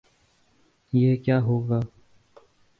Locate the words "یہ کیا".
0.93-1.39